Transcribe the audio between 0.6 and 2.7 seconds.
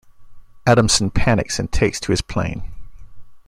Adamson panics and takes to his plane.